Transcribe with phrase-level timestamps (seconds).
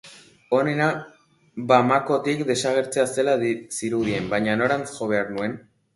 [0.59, 0.87] Onena
[1.71, 3.35] Bamakotik desagertzea zela
[3.81, 5.55] zirudien, baina norantz jo behar nuen?